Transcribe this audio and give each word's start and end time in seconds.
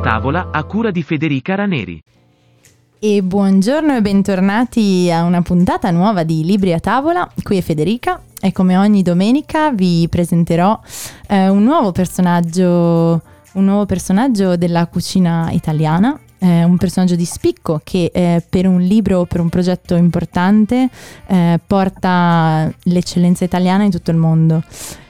tavola 0.00 0.48
a 0.50 0.64
cura 0.64 0.90
di 0.90 1.02
Federica 1.02 1.54
Raneri. 1.54 2.02
E 2.98 3.22
buongiorno 3.22 3.96
e 3.96 4.00
bentornati 4.00 5.10
a 5.12 5.24
una 5.24 5.42
puntata 5.42 5.90
nuova 5.90 6.22
di 6.22 6.44
Libri 6.44 6.72
a 6.72 6.80
tavola. 6.80 7.30
Qui 7.42 7.58
è 7.58 7.60
Federica 7.60 8.22
e 8.40 8.50
come 8.52 8.76
ogni 8.76 9.02
domenica 9.02 9.70
vi 9.70 10.06
presenterò 10.08 10.78
eh, 11.28 11.48
un 11.48 11.62
nuovo 11.62 11.92
personaggio 11.92 13.22
un 13.52 13.64
nuovo 13.64 13.84
personaggio 13.84 14.56
della 14.56 14.86
cucina 14.86 15.50
italiana, 15.50 16.18
eh, 16.40 16.64
un 16.64 16.76
personaggio 16.76 17.14
di 17.14 17.24
spicco 17.24 17.80
che 17.84 18.10
eh, 18.12 18.42
per 18.48 18.66
un 18.66 18.80
libro 18.80 19.20
o 19.20 19.24
per 19.26 19.40
un 19.40 19.48
progetto 19.48 19.94
importante 19.94 20.88
eh, 21.26 21.60
porta 21.64 22.70
l'eccellenza 22.84 23.44
italiana 23.44 23.84
in 23.84 23.90
tutto 23.90 24.10
il 24.10 24.16
mondo. 24.16 24.62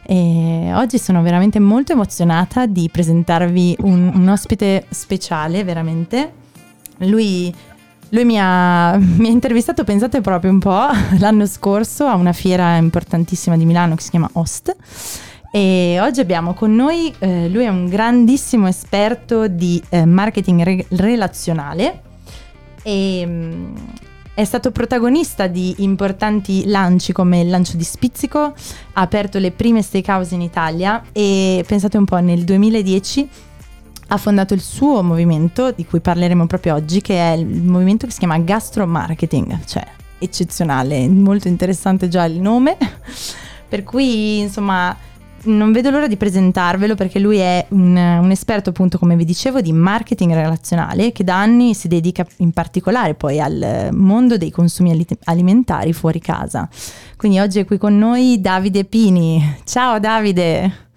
E 0.02 0.70
oggi 0.74 0.98
sono 0.98 1.22
veramente 1.22 1.60
molto 1.60 1.92
emozionata 1.92 2.66
di 2.66 2.88
presentarvi 2.90 3.76
un, 3.80 4.10
un 4.12 4.28
ospite 4.28 4.86
speciale, 4.90 5.62
veramente. 5.62 6.32
Lui 6.98 7.54
lui 8.12 8.24
mi 8.24 8.38
ha, 8.40 8.96
mi 8.96 9.28
ha, 9.28 9.30
intervistato, 9.30 9.84
pensate 9.84 10.20
proprio 10.20 10.50
un 10.50 10.58
po', 10.58 10.88
l'anno 11.18 11.46
scorso 11.46 12.06
a 12.06 12.16
una 12.16 12.32
fiera 12.32 12.76
importantissima 12.76 13.56
di 13.56 13.64
Milano 13.64 13.94
che 13.94 14.02
si 14.02 14.10
chiama 14.10 14.28
Host. 14.32 14.74
E 15.52 15.98
oggi 16.00 16.20
abbiamo 16.20 16.54
con 16.54 16.74
noi, 16.74 17.12
eh, 17.18 17.48
lui 17.48 17.64
è 17.64 17.68
un 17.68 17.88
grandissimo 17.88 18.68
esperto 18.68 19.48
di 19.48 19.82
eh, 19.88 20.04
marketing 20.04 20.62
re- 20.62 20.86
relazionale 20.90 22.02
e 22.82 23.26
mh, 23.26 23.30
mm, 23.30 23.74
è 24.34 24.44
stato 24.44 24.70
protagonista 24.70 25.48
di 25.48 25.74
importanti 25.78 26.66
lanci 26.66 27.12
come 27.12 27.40
il 27.40 27.50
lancio 27.50 27.76
di 27.76 27.82
Spizzico, 27.82 28.38
ha 28.40 28.54
aperto 29.00 29.40
le 29.40 29.50
prime 29.50 29.82
steakhouse 29.82 30.34
in 30.34 30.40
Italia 30.40 31.02
e 31.10 31.64
pensate 31.66 31.98
un 31.98 32.04
po' 32.04 32.18
nel 32.18 32.44
2010 32.44 33.28
ha 34.12 34.16
fondato 34.16 34.54
il 34.54 34.60
suo 34.60 35.02
movimento, 35.02 35.72
di 35.72 35.84
cui 35.84 36.00
parleremo 36.00 36.46
proprio 36.46 36.74
oggi, 36.74 37.00
che 37.00 37.16
è 37.16 37.36
il 37.36 37.46
movimento 37.46 38.06
che 38.06 38.12
si 38.12 38.18
chiama 38.18 38.38
Gastro 38.38 38.86
Marketing, 38.86 39.64
cioè 39.66 39.86
eccezionale, 40.18 41.08
molto 41.08 41.48
interessante 41.48 42.08
già 42.08 42.24
il 42.24 42.40
nome. 42.40 42.76
per 43.70 43.84
cui, 43.84 44.40
insomma, 44.40 44.96
non 45.44 45.72
vedo 45.72 45.90
l'ora 45.90 46.06
di 46.06 46.16
presentarvelo 46.16 46.94
perché 46.94 47.18
lui 47.18 47.38
è 47.38 47.64
un, 47.70 47.96
un, 47.96 48.30
esperto 48.30 48.70
appunto 48.70 48.98
come 48.98 49.16
vi 49.16 49.24
dicevo 49.24 49.60
di 49.60 49.72
marketing 49.72 50.32
relazionale 50.32 51.12
che 51.12 51.24
da 51.24 51.40
anni 51.40 51.74
si 51.74 51.88
dedica 51.88 52.26
in 52.38 52.52
particolare 52.52 53.14
poi 53.14 53.40
al 53.40 53.88
mondo 53.92 54.36
dei 54.36 54.50
consumi 54.50 55.06
alimentari 55.24 55.92
fuori 55.92 56.20
casa. 56.20 56.68
Quindi 57.16 57.38
oggi 57.38 57.60
è 57.60 57.64
qui 57.64 57.78
con 57.78 57.96
noi 57.96 58.40
Davide 58.40 58.84
Pini. 58.84 59.58
Ciao 59.64 59.98
Davide! 59.98 60.88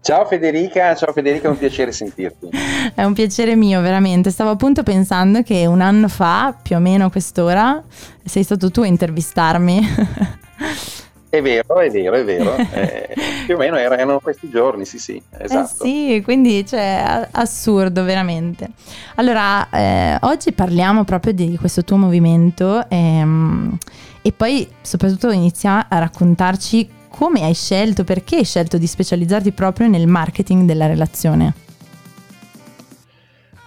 Ciao 0.00 0.24
Federica, 0.24 0.94
ciao 0.94 1.12
Federica, 1.12 1.48
è 1.48 1.50
un 1.50 1.58
piacere 1.58 1.90
sentirti. 1.90 2.50
È 2.94 3.02
un 3.02 3.12
piacere 3.12 3.56
mio, 3.56 3.80
veramente. 3.80 4.30
Stavo 4.30 4.50
appunto 4.50 4.84
pensando 4.84 5.42
che 5.42 5.66
un 5.66 5.80
anno 5.80 6.06
fa, 6.06 6.56
più 6.62 6.76
o 6.76 6.78
meno 6.78 7.06
a 7.06 7.10
quest'ora, 7.10 7.82
sei 8.24 8.44
stato 8.44 8.70
tu 8.70 8.82
a 8.82 8.86
intervistarmi. 8.86 9.80
È 11.36 11.42
vero, 11.42 11.80
è 11.80 11.90
vero, 11.90 12.16
è 12.16 12.24
vero. 12.24 12.56
Eh, 12.76 13.14
più 13.46 13.54
o 13.54 13.58
meno 13.58 13.76
erano 13.76 14.18
questi 14.20 14.48
giorni, 14.48 14.84
sì, 14.84 14.98
sì, 14.98 15.20
esatto. 15.38 15.84
Eh 15.84 15.86
sì, 15.86 16.20
quindi 16.24 16.66
cioè, 16.66 17.26
assurdo, 17.30 18.04
veramente. 18.04 18.68
Allora, 19.16 19.68
eh, 19.70 20.18
oggi 20.22 20.52
parliamo 20.52 21.04
proprio 21.04 21.32
di 21.32 21.56
questo 21.58 21.84
tuo 21.84 21.96
movimento 21.96 22.88
ehm, 22.88 23.78
e 24.22 24.32
poi 24.32 24.68
soprattutto 24.82 25.30
inizia 25.30 25.86
a 25.88 25.98
raccontarci 25.98 26.88
come 27.08 27.44
hai 27.44 27.54
scelto, 27.54 28.04
perché 28.04 28.36
hai 28.36 28.44
scelto 28.44 28.78
di 28.78 28.86
specializzarti 28.86 29.52
proprio 29.52 29.88
nel 29.88 30.06
marketing 30.06 30.66
della 30.66 30.86
relazione? 30.86 31.54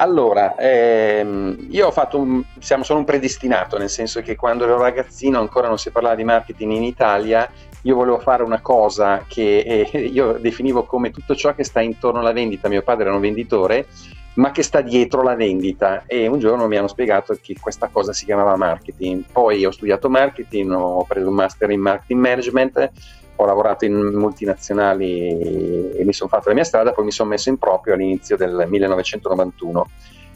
Allora, 0.02 0.56
ehm, 0.56 1.68
io 1.72 1.88
ho 1.88 1.92
fatto 1.92 2.18
un, 2.18 2.42
siamo, 2.60 2.84
sono 2.84 3.00
un 3.00 3.06
predestinato, 3.06 3.78
nel 3.78 3.90
senso 3.90 4.22
che 4.22 4.38
quando 4.38 4.64
ero 4.64 4.78
ragazzino 4.78 5.40
ancora 5.40 5.68
non 5.68 5.78
si 5.78 5.90
parlava 5.90 6.16
di 6.16 6.24
marketing 6.24 6.72
in 6.72 6.84
Italia, 6.84 7.50
io 7.82 7.96
volevo 7.96 8.20
fare 8.20 8.44
una 8.44 8.62
cosa 8.62 9.26
che 9.28 9.90
eh, 9.92 10.00
io 10.08 10.38
definivo 10.40 10.86
come 10.86 11.12
tutto 11.12 11.36
ciò 11.36 11.54
che 11.54 11.66
sta 11.66 11.82
intorno 11.82 12.22
alla 12.22 12.32
vendita, 12.32 12.70
mio 12.70 12.82
padre 12.82 13.08
era 13.08 13.14
un 13.14 13.20
venditore, 13.20 13.88
ma 14.36 14.52
che 14.52 14.64
sta 14.64 14.80
dietro 14.80 15.22
la 15.22 15.36
vendita. 15.36 16.04
E 16.06 16.28
un 16.28 16.40
giorno 16.40 16.68
mi 16.68 16.78
hanno 16.78 16.88
spiegato 16.88 17.38
che 17.42 17.58
questa 17.60 17.90
cosa 17.92 18.14
si 18.14 18.24
chiamava 18.24 18.56
marketing, 18.56 19.26
poi 19.30 19.66
ho 19.66 19.72
studiato 19.72 20.10
marketing, 20.10 20.72
ho 20.72 21.04
preso 21.04 21.28
un 21.28 21.36
master 21.36 21.72
in 21.72 21.82
marketing 21.82 22.22
management 22.22 22.92
ho 23.42 23.46
lavorato 23.46 23.86
in 23.86 23.94
multinazionali 23.94 25.92
e 25.92 26.04
mi 26.04 26.12
sono 26.12 26.30
fatto 26.30 26.50
la 26.50 26.56
mia 26.56 26.66
strada, 26.66 26.92
poi 26.92 27.06
mi 27.06 27.12
sono 27.12 27.30
messo 27.30 27.48
in 27.48 27.58
proprio 27.58 27.94
all'inizio 27.94 28.36
del 28.36 28.66
1991 28.68 29.90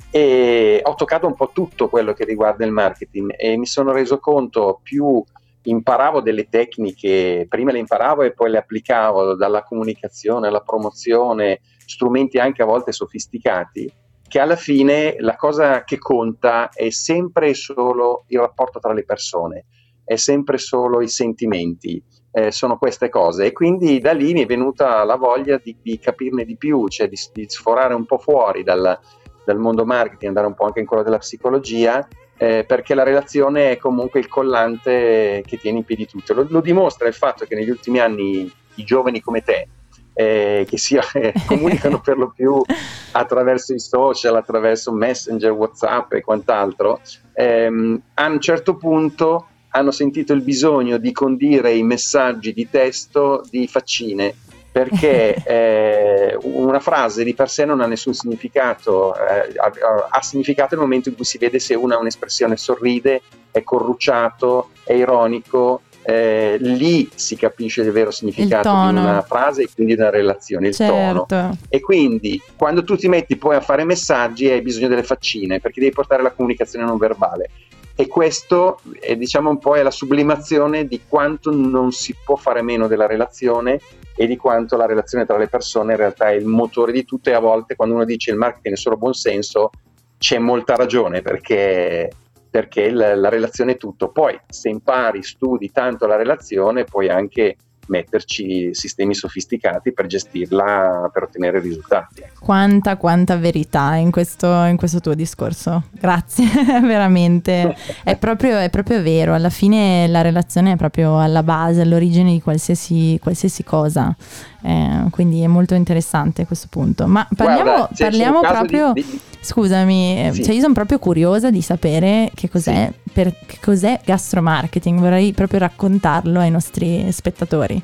e 0.10 0.80
ho 0.82 0.96
toccato 0.96 1.28
un 1.28 1.36
po' 1.36 1.50
tutto 1.52 1.90
quello 1.90 2.14
che 2.14 2.24
riguarda 2.24 2.64
il 2.64 2.72
marketing 2.72 3.34
e 3.36 3.58
mi 3.58 3.66
sono 3.66 3.92
reso 3.92 4.20
conto 4.20 4.80
più 4.82 5.22
imparavo 5.64 6.22
delle 6.22 6.48
tecniche, 6.48 7.46
prima 7.50 7.72
le 7.74 7.80
imparavo 7.80 8.22
e 8.22 8.32
poi 8.32 8.52
le 8.52 8.60
applicavo 8.60 9.36
dalla 9.36 9.64
comunicazione 9.64 10.48
alla 10.48 10.62
promozione, 10.62 11.60
strumenti 11.86 12.38
anche 12.38 12.62
a 12.62 12.66
volte 12.66 12.94
sofisticati, 12.94 13.92
che 14.26 14.40
alla 14.40 14.56
fine 14.56 15.16
la 15.20 15.36
cosa 15.36 15.84
che 15.84 15.98
conta 15.98 16.70
è 16.70 16.90
sempre 16.90 17.50
e 17.50 17.54
solo 17.54 18.24
il 18.28 18.40
rapporto 18.40 18.80
tra 18.80 18.94
le 18.94 19.04
persone, 19.04 19.66
è 20.06 20.16
sempre 20.16 20.58
solo 20.58 21.02
i 21.02 21.10
sentimenti 21.10 22.02
eh, 22.34 22.52
sono 22.52 22.78
queste 22.78 23.10
cose. 23.10 23.46
E 23.46 23.52
quindi 23.52 24.00
da 24.00 24.12
lì 24.12 24.34
mi 24.34 24.42
è 24.42 24.46
venuta 24.46 25.04
la 25.04 25.16
voglia 25.16 25.60
di, 25.64 25.78
di 25.82 26.00
capirne 26.00 26.44
di 26.44 26.58
più, 26.58 26.88
cioè 26.88 27.08
di, 27.08 27.18
di 27.32 27.46
sforare 27.48 27.94
un 27.94 28.06
po' 28.06 28.18
fuori 28.18 28.64
dal, 28.64 29.00
dal, 29.46 29.58
mondo 29.60 29.86
marketing, 29.86 30.30
andare 30.30 30.48
un 30.48 30.56
po' 30.56 30.66
anche 30.66 30.80
in 30.80 30.88
quello 30.88 31.04
della 31.04 31.20
psicologia, 31.20 32.06
eh, 32.36 32.66
perché 32.68 32.96
la 32.96 33.04
relazione 33.04 33.72
è 33.72 33.78
comunque 33.78 34.20
il 34.20 34.28
collante 34.28 35.44
che 35.46 35.58
tiene 35.58 35.78
in 35.78 35.84
piedi 35.84 36.08
tutto. 36.08 36.34
Lo, 36.34 36.48
lo 36.50 36.62
dimostra 36.62 37.08
il 37.08 37.14
fatto 37.14 37.46
che 37.46 37.56
negli 37.56 37.70
ultimi 37.70 38.00
anni 38.00 38.52
i 38.76 38.84
giovani 38.84 39.22
come 39.22 39.44
te, 39.44 39.68
eh, 40.16 40.66
che 40.68 40.78
si 40.80 40.98
eh, 41.14 41.34
comunicano 41.46 42.02
per 42.02 42.18
lo 42.18 42.32
più 42.36 42.60
attraverso 43.14 43.76
i 43.76 43.80
social, 43.80 44.36
attraverso 44.36 44.92
Messenger, 44.92 45.52
WhatsApp 45.52 46.14
e 46.14 46.22
quant'altro, 46.22 47.00
ehm, 47.34 48.02
a 48.16 48.28
un 48.28 48.40
certo 48.40 48.76
punto 48.76 49.50
hanno 49.76 49.92
sentito 49.92 50.34
il 50.34 50.42
bisogno 50.42 50.98
di 50.98 51.12
condire 51.12 51.74
i 51.74 51.84
messaggi 51.84 52.54
di 52.54 52.70
testo 52.70 53.44
di 53.50 53.68
faccine 53.68 54.36
perché 54.72 55.36
eh, 55.46 56.38
una 56.42 56.80
frase 56.80 57.24
di 57.24 57.34
per 57.34 57.50
sé 57.50 57.66
non 57.66 57.82
ha 57.82 57.86
nessun 57.86 58.14
significato, 58.14 59.16
eh, 59.16 59.54
ha, 59.58 59.72
ha, 60.10 60.22
significato 60.22 60.76
nel 60.76 60.84
momento 60.84 61.10
in 61.10 61.16
cui 61.16 61.26
si 61.26 61.38
vede 61.38 61.60
se 61.60 61.76
una 61.76 61.96
ha 61.96 62.00
un'espressione 62.00 62.58
sorride, 62.58 63.22
è 63.52 63.64
corrucciato, 63.64 64.70
è 64.84 64.94
ironico, 64.94 65.82
eh, 66.02 66.58
lì 66.60 67.10
si 67.14 67.36
capisce 67.36 67.82
il 67.82 67.92
vero 67.92 68.12
significato 68.12 68.70
di 68.70 68.98
una 68.98 69.22
frase 69.22 69.64
e 69.64 69.70
quindi 69.74 69.94
di 69.96 70.02
una 70.02 70.10
relazione, 70.10 70.70
il 70.70 70.74
certo. 70.74 71.26
tono. 71.28 71.58
E 71.70 71.80
quindi 71.80 72.42
quando 72.56 72.84
tu 72.84 72.96
ti 72.96 73.08
metti 73.08 73.38
poi 73.38 73.56
a 73.56 73.62
fare 73.62 73.84
messaggi 73.86 74.50
hai 74.50 74.62
bisogno 74.62 74.88
delle 74.88 75.04
faccine 75.04 75.60
perché 75.60 75.80
devi 75.80 75.94
portare 75.94 76.24
la 76.24 76.32
comunicazione 76.32 76.86
non 76.86 76.98
verbale 76.98 77.50
e 77.96 78.08
questo 78.08 78.80
è, 79.00 79.16
diciamo 79.16 79.50
un 79.50 79.60
po' 79.60 79.76
è 79.76 79.84
la 79.84 79.92
sublimazione 79.92 80.88
di 80.88 81.02
quanto 81.08 81.52
non 81.52 81.92
si 81.92 82.16
può 82.24 82.36
fare 82.36 82.62
meno 82.62 82.88
della 82.88 83.06
relazione 83.06 83.80
e 84.16 84.28
di 84.28 84.36
quanto 84.36 84.78
la 84.78 84.86
relazione 84.86 85.26
tra 85.26 85.38
le 85.38 85.48
persone 85.48 85.92
in 85.92 85.98
realtà 85.98 86.30
è 86.30 86.34
il 86.34 86.46
motore 86.46 86.92
di 86.92 87.06
tutto 87.06 87.30
e 87.30 87.34
a 87.34 87.40
volte 87.40 87.76
quando 87.76 87.96
uno 87.96 88.06
dice 88.06 88.32
il 88.32 88.38
marketing 88.38 88.76
è 88.76 88.78
solo 88.78 88.98
buon 88.98 89.14
senso 89.14 89.70
c'è 90.18 90.40
molta 90.40 90.76
ragione 90.76 91.22
perché, 91.22 92.10
perché 92.50 92.90
la, 92.90 93.14
la 93.16 93.30
relazione 93.30 93.74
è 93.74 93.78
tutto. 93.78 94.10
Poi 94.10 94.40
se 94.48 94.70
impari, 94.70 95.22
studi 95.22 95.70
tanto 95.72 96.08
la 96.08 96.16
relazione 96.16 96.86
puoi 96.86 97.10
anche 97.10 97.58
metterci 97.88 98.74
sistemi 98.74 99.14
sofisticati 99.14 99.92
per 99.92 100.08
gestirla, 100.08 101.10
per 101.12 101.24
ottenere 101.24 101.60
risultati. 101.60 102.22
Ecco. 102.22 102.46
Quanta, 102.46 102.98
quanta 102.98 103.38
verità 103.38 103.96
in 103.96 104.12
questo, 104.12 104.48
in 104.64 104.78
questo 104.78 105.00
tuo 105.00 105.14
discorso. 105.14 105.84
Grazie, 105.92 106.46
veramente. 106.82 107.76
È 108.04 108.18
proprio, 108.18 108.58
è 108.58 108.70
proprio, 108.70 109.02
vero, 109.02 109.34
alla 109.34 109.50
fine 109.50 110.08
la 110.08 110.22
relazione 110.22 110.74
è 110.74 110.76
proprio 110.76 111.20
alla 111.20 111.42
base, 111.44 111.82
all'origine 111.82 112.32
di 112.32 112.42
qualsiasi, 112.42 113.18
qualsiasi 113.22 113.64
cosa. 113.64 114.16
Eh, 114.62 115.06
quindi 115.10 115.42
è 115.42 115.48
molto 115.48 115.74
interessante 115.74 116.46
questo 116.46 116.68
punto. 116.70 117.08
Ma 117.08 117.28
parliamo, 117.36 117.64
Guarda, 117.64 117.90
parliamo 117.98 118.40
proprio... 118.42 118.94
Di, 118.94 119.06
di... 119.06 119.20
Scusami, 119.44 120.30
sì. 120.32 120.44
cioè 120.44 120.56
io 120.56 120.62
sono 120.62 120.74
proprio 120.74 121.00
curiosa 121.00 121.52
di 121.52 121.62
sapere 121.62 122.32
che 122.34 122.50
cos'è, 122.50 122.90
sì. 122.92 123.03
Per, 123.14 123.34
cos'è 123.62 124.02
gastromarketing, 124.04 125.00
vorrei 125.00 125.32
proprio 125.32 125.60
raccontarlo 125.60 126.40
ai 126.40 126.52
nostri 126.52 127.12
spettatori. 127.12 127.82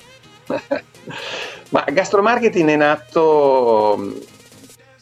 Ma 1.70 1.86
gastromarketing 1.88 2.70
è 2.70 2.76
nato, 2.76 4.16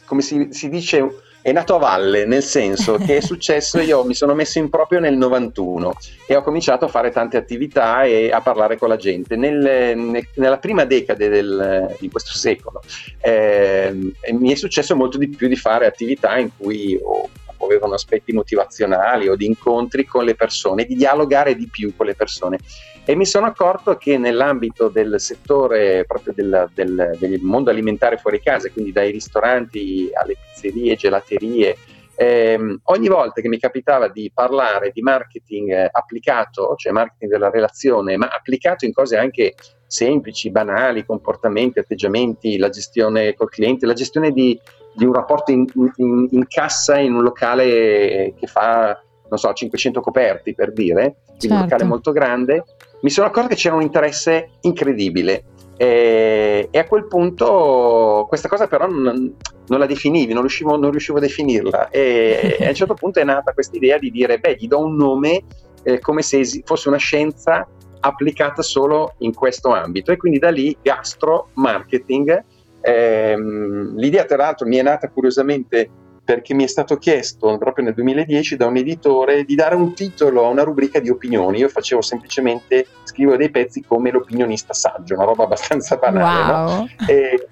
come 0.05 0.21
si, 0.21 0.49
si 0.51 0.69
dice, 0.69 1.09
è 1.41 1.53
nato 1.53 1.75
a 1.75 1.77
valle, 1.77 2.25
nel 2.25 2.43
senso 2.43 2.97
che 2.97 3.17
è 3.17 3.21
successo, 3.25 3.79
io 3.79 4.03
mi 4.03 4.13
sono 4.13 4.33
messo 4.33 4.59
in 4.59 4.69
proprio 4.69 4.99
nel 4.99 5.15
91 5.15 5.93
e 6.25 6.35
ho 6.35 6.41
cominciato 6.41 6.83
a 6.83 6.89
fare 6.89 7.09
tante 7.09 7.37
attività 7.37 8.03
e 8.03 8.31
a 8.31 8.41
parlare 8.41 8.77
con 8.77 8.89
la 8.89 8.97
gente. 8.97 9.37
Nel, 9.37 9.95
nel, 9.95 10.27
nella 10.35 10.57
prima 10.57 10.83
decade 10.83 11.29
del, 11.29 11.95
di 11.99 12.09
questo 12.09 12.33
secolo 12.33 12.81
eh, 13.21 13.95
mi 14.31 14.51
è 14.51 14.55
successo 14.55 14.93
molto 14.93 15.17
di 15.17 15.29
più 15.29 15.47
di 15.47 15.55
fare 15.55 15.85
attività 15.85 16.37
in 16.37 16.49
cui 16.57 16.99
ho 17.01 17.29
avevano 17.67 17.93
aspetti 17.93 18.33
motivazionali 18.33 19.27
o 19.27 19.35
di 19.35 19.45
incontri 19.45 20.05
con 20.05 20.25
le 20.25 20.35
persone, 20.35 20.85
di 20.85 20.95
dialogare 20.95 21.55
di 21.55 21.67
più 21.67 21.95
con 21.95 22.07
le 22.07 22.15
persone. 22.15 22.57
E 23.05 23.15
mi 23.15 23.25
sono 23.25 23.45
accorto 23.45 23.95
che 23.95 24.17
nell'ambito 24.17 24.89
del 24.89 25.15
settore 25.19 26.03
proprio 26.05 26.33
del, 26.35 26.69
del, 26.73 27.15
del 27.17 27.39
mondo 27.41 27.69
alimentare 27.69 28.17
fuori 28.17 28.41
casa, 28.41 28.69
quindi 28.69 28.91
dai 28.91 29.11
ristoranti 29.11 30.09
alle 30.11 30.35
pizzerie, 30.35 30.95
gelaterie, 30.95 31.77
ehm, 32.15 32.79
ogni 32.83 33.07
volta 33.07 33.39
che 33.39 33.47
mi 33.47 33.59
capitava 33.59 34.09
di 34.09 34.29
parlare 34.33 34.91
di 34.91 35.01
marketing 35.01 35.71
eh, 35.71 35.89
applicato, 35.89 36.75
cioè 36.75 36.91
marketing 36.91 37.31
della 37.31 37.49
relazione, 37.49 38.17
ma 38.17 38.27
applicato 38.27 38.83
in 38.83 38.91
cose 38.91 39.15
anche 39.15 39.53
semplici, 39.87 40.51
banali, 40.51 41.05
comportamenti, 41.05 41.79
atteggiamenti, 41.79 42.57
la 42.57 42.69
gestione 42.69 43.33
col 43.33 43.49
cliente, 43.49 43.85
la 43.85 43.93
gestione 43.93 44.31
di, 44.31 44.59
di 44.93 45.05
un 45.05 45.13
rapporto 45.13 45.51
in, 45.51 45.65
in, 45.95 46.27
in, 46.31 46.47
cassa 46.47 46.99
in 46.99 47.13
un 47.13 47.23
locale 47.23 48.33
che 48.37 48.47
fa, 48.47 49.01
non 49.29 49.39
so, 49.39 49.51
500 49.53 50.01
coperti 50.01 50.53
per 50.53 50.73
dire, 50.73 51.15
certo. 51.37 51.55
un 51.55 51.61
locale 51.61 51.83
molto 51.85 52.11
grande, 52.11 52.63
mi 53.01 53.09
sono 53.09 53.27
accorto 53.27 53.49
che 53.49 53.55
c'era 53.55 53.75
un 53.75 53.81
interesse 53.81 54.51
incredibile. 54.61 55.45
E, 55.79 56.69
e, 56.71 56.79
a 56.79 56.85
quel 56.85 57.05
punto 57.05 58.25
questa 58.27 58.47
cosa 58.47 58.65
però 58.65 58.87
non, 58.87 59.35
non 59.67 59.79
la 59.79 59.85
definivi, 59.85 60.33
non 60.33 60.41
riuscivo, 60.41 60.75
non 60.75 60.89
riuscivo, 60.89 61.19
a 61.19 61.21
definirla 61.21 61.89
e, 61.89 62.57
e, 62.59 62.65
a 62.65 62.69
un 62.69 62.73
certo 62.73 62.95
punto 62.95 63.19
è 63.19 63.23
nata 63.23 63.53
questa 63.53 63.77
idea 63.77 63.99
di 63.99 64.09
dire 64.09 64.39
beh 64.39 64.55
gli 64.55 64.67
do 64.67 64.79
un 64.79 64.95
nome 64.95 65.43
eh, 65.83 65.99
come 65.99 66.23
se 66.23 66.63
fosse 66.65 66.87
una 66.87 66.97
scienza 66.97 67.67
applicata 68.07 68.61
solo 68.61 69.13
in 69.19 69.33
questo 69.33 69.73
ambito 69.73 70.11
e 70.11 70.17
quindi 70.17 70.39
da 70.39 70.49
lì 70.49 70.75
gastro 70.81 71.49
marketing 71.53 72.43
ehm, 72.81 73.95
l'idea 73.95 74.25
tra 74.25 74.37
l'altro 74.37 74.67
mi 74.67 74.77
è 74.77 74.81
nata 74.81 75.09
curiosamente 75.09 75.89
perché 76.27 76.53
mi 76.53 76.65
è 76.65 76.67
stato 76.67 76.97
chiesto 76.97 77.57
proprio 77.57 77.85
nel 77.85 77.93
2010 77.93 78.57
da 78.57 78.65
un 78.65 78.75
editore 78.75 79.45
di 79.45 79.55
dare 79.55 79.75
un 79.75 79.93
titolo 79.93 80.43
a 80.43 80.49
una 80.49 80.63
rubrica 80.63 80.99
di 80.99 81.09
opinioni. 81.09 81.59
Io 81.59 81.69
facevo 81.69 82.01
semplicemente, 82.01 82.85
scrivo 83.05 83.37
dei 83.37 83.49
pezzi 83.49 83.81
come 83.81 84.11
l'opinionista 84.11 84.73
saggio, 84.73 85.13
una 85.13 85.23
roba 85.23 85.45
abbastanza 85.45 85.95
banale. 85.95 86.51
Wow. 86.51 86.79
No? 86.79 86.87
E, 87.07 87.47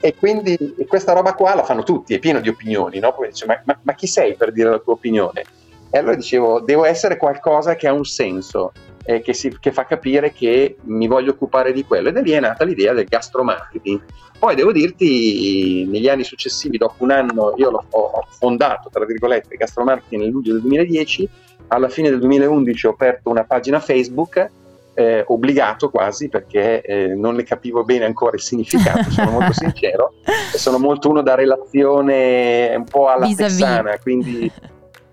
e, 0.00 0.14
quindi 0.14 0.56
questa 0.88 1.12
roba 1.12 1.34
qua 1.34 1.54
la 1.54 1.64
fanno 1.64 1.82
tutti, 1.82 2.14
è 2.14 2.18
pieno 2.18 2.40
di 2.40 2.48
opinioni. 2.48 2.98
No? 2.98 3.12
Poi 3.12 3.28
dice, 3.28 3.44
ma, 3.44 3.60
ma, 3.66 3.78
ma 3.82 3.92
chi 3.92 4.06
sei 4.06 4.34
per 4.36 4.52
dire 4.52 4.70
la 4.70 4.78
tua 4.78 4.94
opinione? 4.94 5.44
E 5.90 5.98
allora 5.98 6.14
dicevo, 6.14 6.60
devo 6.60 6.86
essere 6.86 7.18
qualcosa 7.18 7.76
che 7.76 7.86
ha 7.86 7.92
un 7.92 8.06
senso. 8.06 8.72
Eh, 9.06 9.20
che, 9.20 9.34
si, 9.34 9.54
che, 9.60 9.70
fa 9.70 9.84
capire 9.84 10.32
che 10.32 10.76
mi 10.84 11.06
voglio 11.06 11.32
occupare 11.32 11.72
di 11.72 11.84
quello. 11.84 12.08
E 12.08 12.12
da 12.12 12.20
lì 12.20 12.30
è 12.30 12.40
nata 12.40 12.64
l'idea 12.64 12.94
del 12.94 13.04
gastromarketing. 13.04 14.00
Poi 14.38 14.54
devo 14.54 14.72
dirti, 14.72 15.86
negli 15.86 16.08
anni 16.08 16.24
successivi, 16.24 16.76
dopo 16.76 17.02
un 17.04 17.10
anno, 17.10 17.54
io 17.56 17.70
ho 17.70 18.26
fondato, 18.30 18.90
tra 18.90 19.04
virgolette, 19.04 19.56
Gastromarketing 19.56 20.22
nel 20.22 20.30
luglio 20.30 20.52
del 20.52 20.60
2010, 20.62 21.28
alla 21.68 21.88
fine 21.88 22.10
del 22.10 22.18
2011 22.18 22.86
ho 22.86 22.90
aperto 22.90 23.30
una 23.30 23.44
pagina 23.44 23.80
Facebook, 23.80 24.50
eh, 24.94 25.24
obbligato 25.26 25.88
quasi, 25.88 26.28
perché 26.28 26.82
eh, 26.82 27.14
non 27.14 27.36
ne 27.36 27.42
capivo 27.42 27.84
bene 27.84 28.04
ancora 28.04 28.36
il 28.36 28.42
significato, 28.42 29.10
sono 29.10 29.30
molto 29.30 29.52
sincero, 29.56 30.14
sono 30.54 30.78
molto 30.78 31.08
uno 31.08 31.22
da 31.22 31.34
relazione 31.34 32.74
un 32.76 32.84
po' 32.84 33.08
alla 33.08 33.26
texana, 33.34 33.98
quindi 33.98 34.50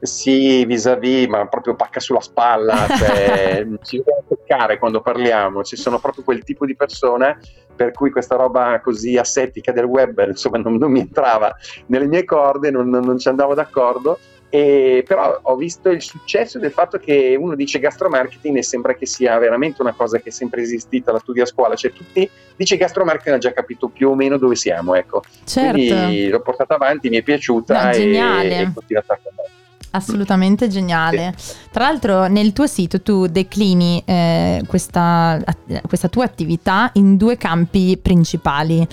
sì, 0.02 0.66
vis-à-vis, 0.66 1.28
ma 1.28 1.48
proprio 1.48 1.76
pacca 1.76 2.00
sulla 2.00 2.22
spalla, 2.22 2.88
cioè, 2.98 3.66
ci 3.84 3.98
dobbiamo 3.98 4.24
toccare 4.28 4.80
quando 4.80 5.02
parliamo, 5.02 5.64
ci 5.64 5.76
sono 5.76 6.00
proprio 6.00 6.24
quel 6.24 6.44
tipo 6.44 6.66
di 6.66 6.76
persona 6.76 7.38
per 7.74 7.94
cui 7.94 8.12
questa 8.12 8.36
roba 8.36 8.80
così 8.84 9.18
assetica 9.18 9.72
del 9.72 9.86
web 9.86 10.24
insomma 10.28 10.58
non, 10.58 10.76
non 10.76 10.92
mi 10.92 11.00
entrava 11.00 11.56
nelle 11.88 12.06
mie 12.06 12.26
corde, 12.26 12.70
non, 12.70 12.90
non 12.90 13.18
ci 13.18 13.28
andavo 13.28 13.54
d'accordo. 13.54 14.20
E, 14.54 15.06
però 15.08 15.40
ho 15.44 15.56
visto 15.56 15.90
il 15.90 16.02
successo 16.02 16.60
del 16.60 16.74
fatto 16.74 16.98
che 16.98 17.38
uno 17.40 17.56
dice 17.56 17.80
gastromarketing 17.80 18.58
e 18.58 18.64
sembra 18.64 18.96
che 18.96 19.06
sia 19.06 19.38
veramente 19.38 19.82
una 19.82 19.94
cosa 19.94 20.20
che 20.20 20.28
è 20.28 20.32
sempre 20.32 20.62
esistita, 20.62 21.14
la 21.14 21.20
studia 21.20 21.44
a 21.44 21.46
scuola, 21.46 21.74
cioè 21.74 21.94
tutti 21.94 22.30
dice 22.58 22.76
gastromarketing 22.76 23.36
ha 23.36 23.40
già 23.40 23.54
capito 23.54 23.88
più 23.88 24.10
o 24.10 24.16
meno 24.16 24.38
dove 24.38 24.56
siamo, 24.56 24.94
ecco. 24.94 25.24
Certo. 25.46 25.72
Quindi 25.72 26.28
l'ho 26.28 26.42
portata 26.42 26.76
avanti, 26.76 27.08
mi 27.08 27.18
è 27.18 27.24
piaciuta 27.24 27.86
no, 27.86 27.92
e, 27.92 28.14
e 28.14 28.64
ho 28.64 28.72
continuato 28.74 29.14
a 29.14 29.20
fare 29.24 29.61
assolutamente 29.92 30.68
geniale. 30.68 31.34
Tra 31.72 31.86
l'altro 31.86 32.28
nel 32.28 32.54
tuo 32.54 32.68
sito 32.68 33.02
tu 33.02 33.28
declini 33.28 34.02
eh, 34.06 34.64
questa, 34.68 35.40
questa, 35.88 36.08
tua 36.08 36.26
attività 36.26 36.90
in 36.94 37.18
due 37.18 37.38
campi 37.38 37.98
principali. 38.02 38.86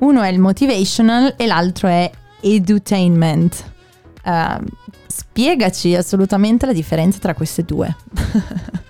Uno 0.00 0.22
è 0.22 0.28
il 0.28 0.38
motivational 0.38 1.34
e 1.36 1.46
l'altro 1.46 1.88
è 1.88 2.10
edutainment. 2.40 3.72
Uh, 4.24 4.64
spiegaci 5.06 5.94
assolutamente 5.94 6.66
la 6.66 6.72
differenza 6.72 7.18
tra 7.18 7.34
queste 7.34 7.62
due. 7.62 7.94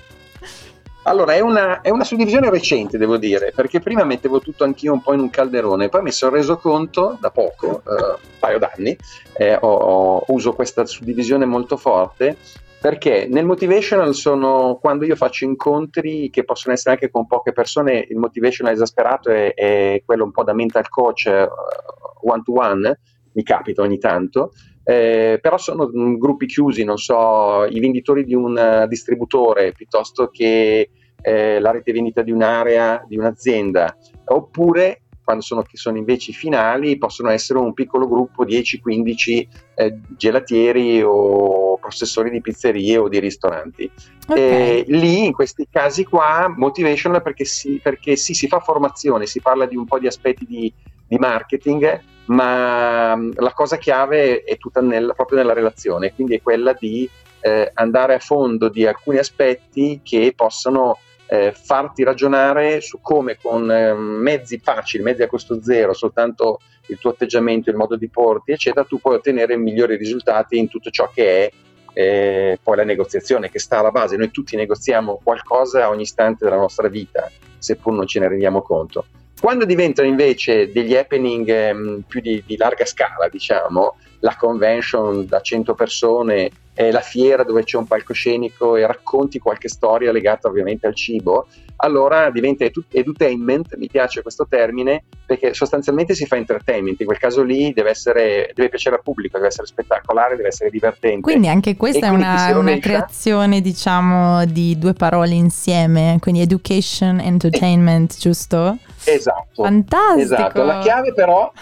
Allora, 1.07 1.35
è 1.35 1.41
una, 1.41 1.83
è 1.83 1.91
una, 1.91 2.03
suddivisione 2.03 2.49
recente, 2.49 2.97
devo 2.97 3.19
dire, 3.19 3.53
perché 3.55 3.79
prima 3.81 4.05
mettevo 4.05 4.41
tutto 4.41 4.65
anch'io 4.65 4.95
un 4.95 5.03
po' 5.03 5.13
in 5.13 5.21
un 5.21 5.29
calderone, 5.29 5.91
poi 5.91 6.03
mi 6.03 6.11
sono 6.11 6.35
reso 6.35 6.57
conto 6.57 7.19
da 7.21 7.31
poco, 7.31 7.83
eh, 7.87 7.91
un 7.93 8.39
paio 8.39 8.59
d'anni, 8.59 8.97
eh, 9.37 9.55
ho, 9.61 9.69
ho, 9.69 10.25
uso 10.29 10.55
questa 10.55 10.87
suddivisione 10.87 11.45
molto 11.45 11.77
forte, 11.77 12.39
perché 12.81 13.27
nel 13.31 13.45
motivational 13.45 14.15
sono 14.15 14.79
quando 14.81 15.05
io 15.05 15.15
faccio 15.15 15.45
incontri 15.45 16.31
che 16.31 16.45
possono 16.45 16.73
essere 16.73 16.95
anche 16.95 17.11
con 17.11 17.27
poche 17.27 17.53
persone, 17.53 18.07
il 18.09 18.17
motivational 18.17 18.73
esasperato 18.73 19.31
è, 19.31 19.53
è 19.53 20.03
quello 20.07 20.25
un 20.25 20.33
po' 20.33 20.43
da 20.43 20.55
mental 20.55 20.89
coach 20.89 21.27
uh, 21.27 22.29
one 22.29 22.43
to 22.43 22.53
one, 22.55 23.01
mi 23.33 23.43
capita 23.43 23.83
ogni 23.83 23.99
tanto, 23.99 24.53
eh, 24.85 25.39
però 25.41 25.57
sono 25.57 25.91
gruppi 26.19 26.47
chiusi, 26.47 26.85
non 26.85 26.99
so, 26.99 27.65
i 27.65 27.81
venditori 27.81 28.25
di 28.25 28.35
un 28.35 28.57
uh, 28.57 28.87
distributore 28.87 29.73
piuttosto 29.73 30.29
che 30.29 30.91
eh, 31.21 31.59
la 31.59 31.71
rete 31.71 31.93
vendita 31.93 32.21
di 32.23 32.31
un'area, 32.31 33.03
di 33.09 33.17
un'azienda, 33.17 33.97
oppure 34.27 35.01
quando 35.25 35.43
sono, 35.43 35.65
sono 35.73 35.97
invece 35.97 36.33
i 36.33 36.35
finali 36.35 36.99
possono 36.99 37.31
essere 37.31 37.59
un 37.59 37.73
piccolo 37.73 38.07
gruppo 38.07 38.45
10-15 38.45 39.47
eh, 39.75 39.99
gelatieri 40.19 41.03
o 41.03 41.79
processori 41.79 42.29
di 42.29 42.43
pizzerie 42.43 42.99
o 42.99 43.09
di 43.09 43.19
ristoranti. 43.19 43.91
Okay. 44.27 44.85
lì 44.87 45.25
in 45.25 45.33
questi 45.33 45.67
casi 45.71 46.05
qua 46.05 46.53
motivation 46.55 47.21
perché, 47.23 47.47
sì, 47.47 47.81
perché 47.83 48.17
sì, 48.17 48.35
si 48.35 48.49
fa 48.49 48.61
formazione, 48.61 49.25
si 49.25 49.41
parla 49.41 49.65
di 49.65 49.77
un 49.77 49.87
po' 49.87 49.99
di 49.99 50.07
aspetti 50.07 50.45
di, 50.45 50.73
di 51.07 51.17
marketing, 51.17 52.03
ma 52.27 53.15
mm, 53.17 53.33
la 53.37 53.53
cosa 53.53 53.77
chiave 53.77 54.43
è 54.43 54.57
tutta 54.57 54.81
nel, 54.81 55.13
proprio 55.15 55.39
nella 55.39 55.53
relazione, 55.53 56.15
quindi 56.15 56.37
è 56.37 56.43
quella 56.43 56.75
di 56.79 57.09
eh, 57.41 57.71
andare 57.75 58.15
a 58.15 58.19
fondo 58.19 58.69
di 58.69 58.87
alcuni 58.87 59.19
aspetti 59.19 60.01
che 60.03 60.33
possono 60.35 60.99
eh, 61.27 61.53
farti 61.53 62.03
ragionare 62.03 62.81
su 62.81 63.01
come 63.01 63.37
con 63.41 63.71
eh, 63.71 63.93
mezzi 63.95 64.59
facili, 64.59 65.03
mezzi 65.03 65.23
a 65.23 65.27
costo 65.27 65.63
zero, 65.63 65.93
soltanto 65.93 66.61
il 66.87 66.99
tuo 66.99 67.11
atteggiamento, 67.11 67.71
il 67.71 67.77
modo 67.77 67.97
di 67.97 68.09
porti, 68.09 68.53
eccetera, 68.53 68.85
tu 68.85 68.99
puoi 68.99 69.17
ottenere 69.17 69.57
migliori 69.57 69.97
risultati 69.97 70.59
in 70.59 70.69
tutto 70.69 70.91
ciò 70.91 71.11
che 71.13 71.47
è 71.47 71.51
eh, 71.95 72.59
poi 72.63 72.77
la 72.77 72.85
negoziazione 72.85 73.51
che 73.51 73.59
sta 73.59 73.79
alla 73.79 73.91
base. 73.91 74.17
Noi 74.17 74.31
tutti 74.31 74.57
negoziamo 74.57 75.21
qualcosa 75.23 75.85
a 75.85 75.89
ogni 75.89 76.03
istante 76.03 76.45
della 76.45 76.57
nostra 76.57 76.89
vita, 76.89 77.31
seppur 77.59 77.93
non 77.93 78.07
ce 78.07 78.21
ne 78.21 78.29
rendiamo 78.29 78.63
conto. 78.63 79.07
Quando 79.45 79.67
diventano 79.67 80.09
invece 80.09 80.73
degli 80.73 80.97
happening 80.97 81.47
ehm, 81.47 82.05
più 82.09 82.23
di, 82.23 82.43
di, 82.47 82.57
larga 82.57 82.87
scala, 82.87 83.29
diciamo, 83.29 83.97
la 84.25 84.37
convention 84.37 85.27
da 85.27 85.43
100 85.43 85.75
persone, 85.75 86.51
eh, 86.73 86.91
la 86.91 87.01
fiera 87.01 87.45
dove 87.45 87.63
c'è 87.63 87.77
un 87.77 87.87
palcoscenico 87.87 88.75
e 88.77 88.87
racconti 88.87 89.39
qualche 89.39 89.69
storia 89.69 90.11
legata 90.11 90.49
ovviamente 90.49 90.87
al 90.87 90.95
cibo, 90.95 91.47
allora 91.77 92.31
diventa 92.31 92.65
edutainment, 92.65 93.77
mi 93.77 93.87
piace 93.89 94.23
questo 94.23 94.47
termine, 94.49 95.05
perché 95.27 95.53
sostanzialmente 95.53 96.15
si 96.15 96.25
fa 96.25 96.37
entertainment, 96.37 96.99
in 97.01 97.07
quel 97.07 97.19
caso 97.19 97.43
lì 97.43 97.75
deve, 97.75 97.91
essere, 97.91 98.51
deve 98.55 98.71
piacere 98.71 98.97
al 98.97 99.03
pubblico, 99.03 99.37
deve 99.37 99.49
essere 99.49 99.67
spettacolare, 99.67 100.37
deve 100.37 100.49
essere 100.49 100.71
divertente. 100.71 101.21
Quindi 101.21 101.49
anche 101.49 101.77
questa 101.77 102.07
e 102.07 102.09
è 102.09 102.13
una, 102.13 102.57
una 102.57 102.79
creazione, 102.79 103.61
diciamo, 103.61 104.47
di 104.47 104.79
due 104.79 104.95
parole 104.95 105.35
insieme, 105.35 106.17
quindi 106.21 106.41
education, 106.41 107.21
entertainment, 107.21 108.17
giusto? 108.17 108.79
Esatto. 109.05 109.63
Fantastico. 109.63 110.23
Esatto. 110.23 110.65
La 110.65 110.79
chiave 110.79 111.13
però 111.13 111.53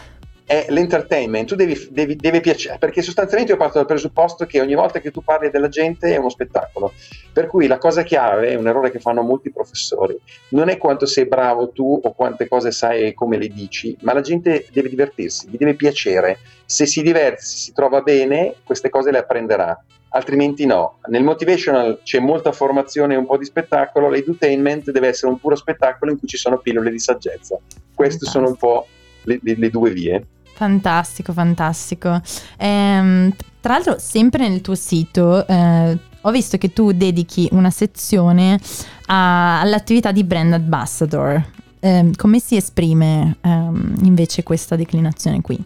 è 0.45 0.67
l'entertainment, 0.69 1.47
tu 1.47 1.55
devi, 1.55 1.89
devi, 1.91 2.17
devi, 2.17 2.41
piacere, 2.41 2.79
perché 2.79 3.03
sostanzialmente 3.03 3.53
io 3.53 3.59
parto 3.59 3.79
dal 3.79 3.87
presupposto 3.87 4.45
che 4.45 4.61
ogni 4.61 4.75
volta 4.75 5.01
che 5.01 5.11
tu 5.11 5.23
parli 5.23 5.51
della 5.51 5.69
gente 5.69 6.13
è 6.13 6.17
uno 6.17 6.29
spettacolo, 6.29 6.93
per 7.33 7.47
cui 7.47 7.67
la 7.67 7.79
cosa 7.79 8.03
chiave, 8.03 8.49
è 8.49 8.55
un 8.55 8.67
errore 8.67 8.91
che 8.91 8.99
fanno 8.99 9.23
molti 9.23 9.51
professori, 9.51 10.19
non 10.51 10.69
è 10.69 10.79
quanto 10.79 11.07
sei 11.07 11.27
bravo 11.27 11.71
tu 11.71 12.01
o 12.03 12.13
quante 12.13 12.49
cose 12.49 12.73
sai 12.73 13.07
e 13.07 13.15
come 13.15 13.39
le 13.39 13.49
dici, 13.49 13.97
ma 14.01 14.13
la 14.13 14.21
gente 14.21 14.67
deve 14.73 14.89
divertirsi, 14.89 15.49
gli 15.49 15.57
deve 15.57 15.75
piacere, 15.75 16.39
se 16.65 16.87
si 16.87 17.03
diverte, 17.03 17.43
si 17.43 17.73
trova 17.73 18.01
bene, 18.01 18.57
queste 18.65 18.89
cose 18.89 19.11
le 19.11 19.19
apprenderà, 19.19 19.79
altrimenti 20.13 20.67
no. 20.67 20.99
Nel 21.07 21.23
motivational 21.23 22.01
c'è 22.03 22.19
molta 22.19 22.53
formazione 22.53 23.15
e 23.15 23.19
un 23.19 23.27
po' 23.27 23.37
di 23.37 23.45
spettacolo, 23.45 24.09
l'edutainment 24.09 24.91
deve 24.91 25.09
essere 25.09 25.31
un 25.31 25.39
puro 25.39 25.55
spettacolo 25.55 26.11
in 26.11 26.19
cui 26.19 26.29
ci 26.29 26.37
sono 26.37 26.59
pillole 26.59 26.91
di 26.91 26.99
saggezza. 26.99 27.59
Queste 27.95 28.27
sono 28.27 28.49
un 28.49 28.57
po' 28.57 28.87
le, 29.25 29.39
le, 29.43 29.55
le 29.57 29.71
due 29.71 29.91
vie. 29.91 30.25
Fantastico, 30.55 31.33
fantastico. 31.33 32.21
Ehm, 32.59 33.33
tra 33.61 33.75
l'altro, 33.75 33.97
sempre 33.99 34.49
nel 34.49 34.61
tuo 34.61 34.75
sito 34.75 35.47
eh, 35.47 35.99
ho 36.21 36.31
visto 36.31 36.59
che 36.59 36.73
tu 36.73 36.93
dedichi 36.93 37.49
una 37.53 37.71
sezione 37.71 38.59
a, 39.07 39.61
all'attività 39.61 40.13
di 40.13 40.25
brand 40.25 40.53
ambassador. 40.53 41.43
Eh, 41.81 42.11
come 42.17 42.39
si 42.39 42.57
esprime 42.57 43.37
ehm, 43.41 43.99
invece 44.03 44.43
questa 44.43 44.77
declinazione 44.77 45.41
qui? 45.41 45.63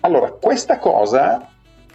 Allora, 0.00 0.30
questa 0.30 0.78
cosa 0.78 1.46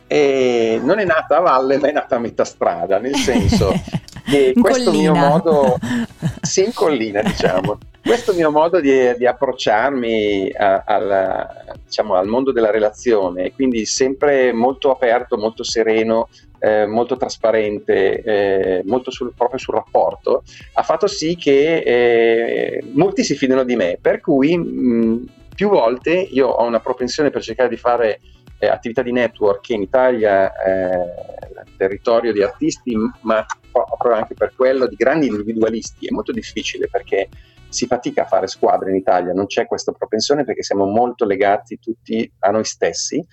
è, 0.05 0.79
non 0.82 1.00
è 1.00 1.05
nata 1.05 1.38
a 1.38 1.41
valle, 1.41 1.79
ma 1.79 1.88
è 1.88 1.91
nata 1.91 2.17
a 2.17 2.20
metà 2.20 2.46
strada, 2.46 3.00
nel 3.00 3.15
senso 3.15 3.72
che 4.25 4.53
questo 4.60 4.91
collina. 4.91 5.12
mio 5.12 5.27
modo, 5.29 5.77
sì, 6.41 6.63
in 6.63 6.74
collina, 6.74 7.22
diciamo. 7.24 7.77
Questo 8.06 8.34
mio 8.34 8.52
modo 8.52 8.80
di, 8.80 9.16
di 9.18 9.26
approcciarmi 9.26 10.52
a, 10.52 10.84
a, 10.86 11.48
diciamo, 11.84 12.14
al 12.14 12.28
mondo 12.28 12.52
della 12.52 12.70
relazione, 12.70 13.52
quindi 13.52 13.84
sempre 13.86 14.54
molto 14.54 14.92
aperto, 14.92 15.38
molto 15.38 15.64
sereno, 15.64 16.30
eh, 16.60 16.86
molto 16.86 17.18
trasparente, 17.18 18.22
eh, 18.22 18.82
molto 18.86 19.10
sul, 19.10 19.34
proprio 19.36 19.58
sul 19.58 19.74
rapporto, 19.74 20.44
ha 20.74 20.84
fatto 20.84 21.08
sì 21.08 21.36
che 21.36 21.78
eh, 21.78 22.84
molti 22.94 23.24
si 23.24 23.34
fidano 23.34 23.64
di 23.64 23.76
me, 23.76 23.98
per 24.00 24.22
cui 24.22 24.56
mh, 24.56 25.26
più 25.56 25.70
volte 25.70 26.12
io 26.12 26.48
ho 26.48 26.64
una 26.64 26.80
propensione 26.80 27.32
per 27.32 27.42
cercare 27.42 27.70
di 27.70 27.78
fare 27.78 28.20
eh, 28.60 28.68
attività 28.68 29.02
di 29.02 29.14
network 29.14 29.62
che 29.62 29.74
in 29.74 29.82
Italia 29.82 30.54
è 30.54 31.34
territorio 31.76 32.32
di 32.32 32.44
artisti, 32.44 32.96
ma 33.22 33.44
proprio 33.72 34.14
anche 34.14 34.36
per 34.36 34.54
quello 34.56 34.86
di 34.86 34.96
grandi 34.96 35.26
individualisti, 35.26 36.06
è 36.06 36.12
molto 36.12 36.32
difficile 36.32 36.88
perché 36.88 37.30
si 37.75 37.88
fatica 37.88 38.24
a 38.24 38.25
fare 38.25 38.48
squadre 38.48 38.89
in 38.89 38.96
Italia, 38.96 39.34
non 39.34 39.48
c'è 39.48 39.67
questa 39.67 39.91
propensione 39.91 40.46
perché 40.46 40.63
siamo 40.63 40.86
molto 40.86 41.25
legati 41.25 41.77
tutti 41.77 42.32
a 42.39 42.50
noi 42.50 42.63
stessi. 42.63 43.24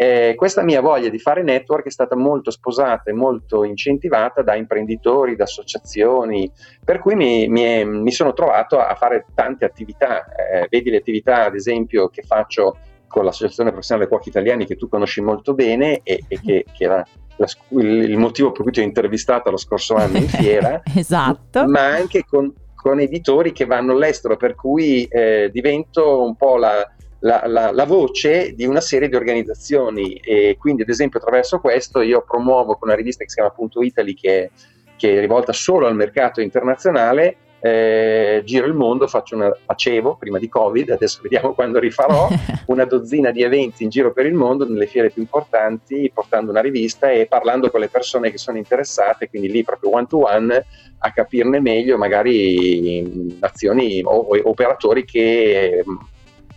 Eh, 0.00 0.34
questa 0.36 0.62
mia 0.62 0.80
voglia 0.80 1.08
di 1.08 1.18
fare 1.18 1.42
network 1.42 1.86
è 1.86 1.90
stata 1.90 2.14
molto 2.14 2.52
sposata 2.52 3.10
e 3.10 3.12
molto 3.12 3.64
incentivata 3.64 4.42
da 4.42 4.54
imprenditori, 4.54 5.34
da 5.34 5.42
associazioni, 5.42 6.50
per 6.84 7.00
cui 7.00 7.16
mi, 7.16 7.48
mi, 7.48 7.84
mi 7.84 8.12
sono 8.12 8.32
trovato 8.32 8.78
a 8.78 8.94
fare 8.94 9.26
tante 9.34 9.64
attività. 9.64 10.26
Eh, 10.26 10.68
vedi 10.70 10.90
le 10.90 10.98
attività, 10.98 11.46
ad 11.46 11.56
esempio, 11.56 12.08
che 12.08 12.22
faccio 12.22 12.78
con 13.08 13.24
l'Associazione 13.24 13.70
Professionale 13.70 14.06
Cuochi 14.06 14.28
Italiani, 14.28 14.66
che 14.66 14.76
tu 14.76 14.88
conosci 14.88 15.20
molto 15.20 15.54
bene 15.54 16.00
e, 16.04 16.22
e 16.28 16.40
che, 16.40 16.64
che 16.72 16.84
era 16.84 17.04
la, 17.38 17.46
il 17.80 18.16
motivo 18.18 18.52
per 18.52 18.62
cui 18.62 18.70
ti 18.72 18.80
ho 18.80 18.84
intervistato 18.84 19.50
lo 19.50 19.56
scorso 19.56 19.96
anno 19.96 20.18
in 20.18 20.28
fiera, 20.30 20.82
esatto. 20.94 21.66
ma 21.66 21.86
anche 21.86 22.24
con 22.24 22.52
con 22.80 23.00
editori 23.00 23.50
che 23.50 23.64
vanno 23.64 23.92
all'estero, 23.92 24.36
per 24.36 24.54
cui 24.54 25.04
eh, 25.10 25.50
divento 25.52 26.22
un 26.22 26.36
po' 26.36 26.56
la, 26.56 26.88
la, 27.20 27.42
la, 27.46 27.72
la, 27.72 27.84
voce 27.84 28.54
di 28.54 28.64
una 28.66 28.80
serie 28.80 29.08
di 29.08 29.16
organizzazioni. 29.16 30.14
E 30.14 30.56
quindi 30.58 30.82
ad 30.82 30.88
esempio 30.88 31.18
attraverso 31.18 31.58
questo 31.58 32.00
io 32.02 32.22
promuovo 32.22 32.76
con 32.76 32.88
una 32.88 32.96
rivista 32.96 33.24
che 33.24 33.30
si 33.30 33.34
chiama 33.34 33.50
Punto 33.50 33.82
Italy 33.82 34.14
che, 34.14 34.52
che 34.96 35.16
è 35.16 35.20
rivolta 35.20 35.52
solo 35.52 35.88
al 35.88 35.96
mercato 35.96 36.40
internazionale 36.40 37.36
eh, 37.60 38.42
giro 38.44 38.66
il 38.66 38.74
mondo, 38.74 39.06
faccio 39.06 39.34
una, 39.34 39.52
facevo 39.64 40.16
prima 40.16 40.38
di 40.38 40.48
Covid, 40.48 40.90
adesso 40.90 41.20
vediamo 41.22 41.54
quando 41.54 41.78
rifarò, 41.78 42.28
una 42.66 42.84
dozzina 42.84 43.30
di 43.30 43.42
eventi 43.42 43.82
in 43.82 43.88
giro 43.88 44.12
per 44.12 44.26
il 44.26 44.34
mondo, 44.34 44.68
nelle 44.68 44.86
fiere 44.86 45.10
più 45.10 45.22
importanti, 45.22 46.10
portando 46.12 46.50
una 46.50 46.60
rivista 46.60 47.10
e 47.10 47.26
parlando 47.26 47.70
con 47.70 47.80
le 47.80 47.88
persone 47.88 48.30
che 48.30 48.38
sono 48.38 48.58
interessate, 48.58 49.28
quindi 49.28 49.50
lì 49.50 49.64
proprio 49.64 49.94
one 49.94 50.06
to 50.06 50.24
one 50.24 50.66
a 51.00 51.12
capirne 51.12 51.60
meglio 51.60 51.96
magari 51.96 53.36
azioni 53.40 54.00
o, 54.04 54.10
o 54.10 54.40
operatori 54.44 55.04
che 55.04 55.84
mm, 55.88 55.96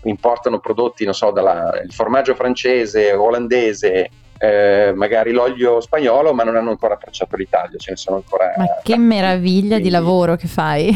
importano 0.04 0.60
prodotti, 0.60 1.04
non 1.04 1.14
so, 1.14 1.32
dal 1.32 1.86
formaggio 1.90 2.36
francese, 2.36 3.14
olandese, 3.14 4.10
eh, 4.42 4.92
magari 4.96 5.32
l'olio 5.32 5.80
spagnolo, 5.80 6.34
ma 6.34 6.44
non 6.44 6.56
hanno 6.56 6.72
ancora 6.72 6.96
approcciato 6.96 7.36
l'Italia, 7.36 7.78
ce 7.78 7.92
ne 7.92 7.98
sono 7.98 8.16
ancora. 8.16 8.54
Ma 8.58 8.66
che 8.82 8.98
meraviglia 8.98 9.76
quindi... 9.76 9.84
di 9.84 9.90
lavoro 9.92 10.36
che 10.36 10.48
fai! 10.48 10.92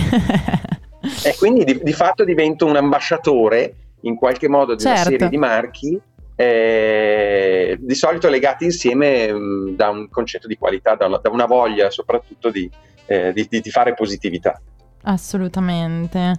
e 1.24 1.36
quindi 1.38 1.64
di, 1.64 1.80
di, 1.84 1.94
fatto 1.94 2.24
divento 2.24 2.66
un 2.66 2.76
ambasciatore 2.76 3.76
in 4.02 4.16
qualche 4.16 4.50
modo 4.50 4.74
di 4.74 4.82
certo. 4.82 5.02
una 5.02 5.10
serie 5.10 5.30
di 5.30 5.38
marchi. 5.38 6.00
Eh, 6.38 7.78
di 7.80 7.96
solito 7.96 8.28
legati 8.28 8.66
insieme 8.66 9.32
mh, 9.32 9.76
da 9.76 9.90
un 9.90 10.10
concetto 10.10 10.48
di 10.48 10.58
qualità, 10.58 10.96
da 10.96 11.06
una, 11.06 11.20
da 11.22 11.30
una 11.30 11.46
voglia 11.46 11.90
soprattutto 11.92 12.50
di, 12.50 12.70
eh, 13.06 13.32
di, 13.32 13.48
di 13.48 13.70
fare 13.70 13.94
positività. 13.94 14.60
Assolutamente. 15.04 16.34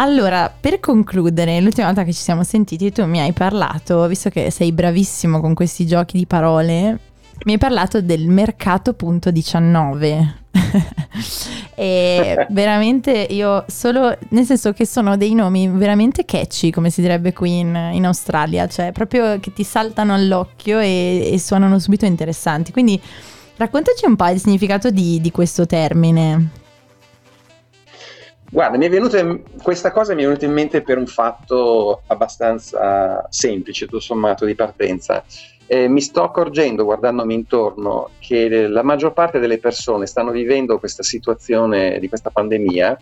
Allora, 0.00 0.50
per 0.58 0.80
concludere, 0.80 1.60
l'ultima 1.60 1.88
volta 1.88 2.04
che 2.04 2.14
ci 2.14 2.22
siamo 2.22 2.42
sentiti 2.42 2.90
tu 2.90 3.04
mi 3.04 3.20
hai 3.20 3.34
parlato, 3.34 4.06
visto 4.06 4.30
che 4.30 4.50
sei 4.50 4.72
bravissimo 4.72 5.40
con 5.40 5.52
questi 5.52 5.86
giochi 5.86 6.16
di 6.16 6.24
parole, 6.24 6.98
mi 7.44 7.52
hai 7.52 7.58
parlato 7.58 8.00
del 8.00 8.26
mercato 8.26 8.94
punto 8.94 9.30
19. 9.30 10.38
e 11.76 12.46
veramente 12.48 13.10
io 13.10 13.66
solo, 13.68 14.16
nel 14.30 14.46
senso 14.46 14.72
che 14.72 14.86
sono 14.86 15.18
dei 15.18 15.34
nomi 15.34 15.68
veramente 15.68 16.24
catchy, 16.24 16.70
come 16.70 16.88
si 16.88 17.02
direbbe 17.02 17.34
qui 17.34 17.58
in, 17.58 17.90
in 17.92 18.06
Australia, 18.06 18.66
cioè 18.68 18.92
proprio 18.92 19.38
che 19.38 19.52
ti 19.52 19.64
saltano 19.64 20.14
all'occhio 20.14 20.78
e, 20.78 21.28
e, 21.30 21.38
suonano 21.38 21.78
subito 21.78 22.06
interessanti. 22.06 22.72
Quindi 22.72 22.98
raccontaci 23.56 24.06
un 24.06 24.16
po' 24.16 24.28
il 24.28 24.40
significato 24.40 24.88
di, 24.88 25.20
di 25.20 25.30
questo 25.30 25.66
termine. 25.66 26.59
Guarda, 28.52 28.76
venuta, 28.88 29.38
questa 29.62 29.92
cosa 29.92 30.12
mi 30.12 30.22
è 30.22 30.26
venuta 30.26 30.44
in 30.44 30.52
mente 30.52 30.82
per 30.82 30.98
un 30.98 31.06
fatto 31.06 32.02
abbastanza 32.08 33.24
semplice, 33.30 33.86
tutto 33.86 34.00
sommato, 34.00 34.44
di 34.44 34.56
partenza. 34.56 35.24
Eh, 35.68 35.86
mi 35.86 36.00
sto 36.00 36.24
accorgendo, 36.24 36.82
guardandomi 36.82 37.32
intorno, 37.32 38.10
che 38.18 38.66
la 38.66 38.82
maggior 38.82 39.12
parte 39.12 39.38
delle 39.38 39.58
persone 39.58 40.06
stanno 40.06 40.32
vivendo 40.32 40.80
questa 40.80 41.04
situazione 41.04 42.00
di 42.00 42.08
questa 42.08 42.30
pandemia 42.30 42.98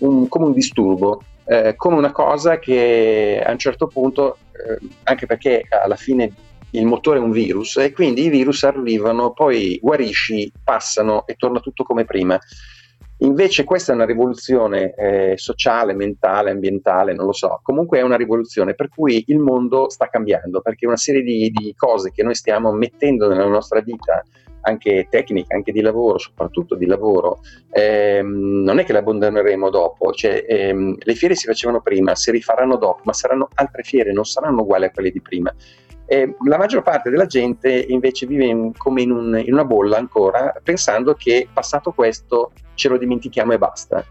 un, 0.00 0.28
come 0.28 0.44
un 0.44 0.52
disturbo, 0.52 1.22
eh, 1.46 1.74
come 1.76 1.96
una 1.96 2.12
cosa 2.12 2.58
che 2.58 3.42
a 3.42 3.50
un 3.50 3.58
certo 3.58 3.86
punto, 3.86 4.36
eh, 4.52 4.86
anche 5.04 5.24
perché 5.24 5.62
alla 5.82 5.96
fine 5.96 6.30
il 6.72 6.84
motore 6.84 7.18
è 7.18 7.22
un 7.22 7.30
virus 7.30 7.78
e 7.78 7.92
quindi 7.92 8.26
i 8.26 8.28
virus 8.28 8.64
arrivano, 8.64 9.32
poi 9.32 9.78
guarisci, 9.80 10.52
passano 10.62 11.26
e 11.26 11.36
torna 11.36 11.60
tutto 11.60 11.84
come 11.84 12.04
prima. 12.04 12.38
Invece 13.22 13.64
questa 13.64 13.92
è 13.92 13.94
una 13.94 14.06
rivoluzione 14.06 14.94
eh, 14.94 15.34
sociale, 15.36 15.92
mentale, 15.92 16.50
ambientale, 16.50 17.12
non 17.12 17.26
lo 17.26 17.32
so, 17.32 17.60
comunque 17.62 17.98
è 17.98 18.02
una 18.02 18.16
rivoluzione 18.16 18.74
per 18.74 18.88
cui 18.88 19.24
il 19.26 19.38
mondo 19.38 19.90
sta 19.90 20.08
cambiando, 20.08 20.62
perché 20.62 20.86
una 20.86 20.96
serie 20.96 21.22
di, 21.22 21.50
di 21.50 21.74
cose 21.76 22.12
che 22.12 22.22
noi 22.22 22.34
stiamo 22.34 22.72
mettendo 22.72 23.28
nella 23.28 23.46
nostra 23.46 23.80
vita, 23.80 24.24
anche 24.62 25.06
tecnica, 25.10 25.54
anche 25.54 25.70
di 25.70 25.82
lavoro, 25.82 26.16
soprattutto 26.16 26.74
di 26.76 26.86
lavoro, 26.86 27.40
ehm, 27.70 28.62
non 28.62 28.78
è 28.78 28.84
che 28.84 28.92
le 28.92 28.98
abbandoneremo 29.00 29.68
dopo, 29.68 30.12
cioè, 30.12 30.46
ehm, 30.48 30.96
le 30.98 31.14
fiere 31.14 31.34
si 31.34 31.46
facevano 31.46 31.82
prima, 31.82 32.14
si 32.14 32.30
rifaranno 32.30 32.76
dopo, 32.76 33.02
ma 33.04 33.12
saranno 33.12 33.48
altre 33.54 33.82
fiere, 33.82 34.12
non 34.12 34.24
saranno 34.24 34.62
uguali 34.62 34.86
a 34.86 34.90
quelle 34.90 35.10
di 35.10 35.20
prima. 35.20 35.54
Eh, 36.12 36.34
la 36.44 36.58
maggior 36.58 36.82
parte 36.82 37.08
della 37.08 37.26
gente 37.26 37.70
invece 37.70 38.26
vive 38.26 38.44
in, 38.44 38.76
come 38.76 39.02
in, 39.02 39.12
un, 39.12 39.40
in, 39.46 39.52
una 39.52 39.64
bolla 39.64 39.96
ancora, 39.96 40.52
pensando 40.60 41.14
che 41.14 41.46
passato 41.52 41.92
questo 41.92 42.50
ce 42.74 42.88
lo 42.88 42.98
dimentichiamo 42.98 43.52
e 43.52 43.58
basta. 43.58 44.04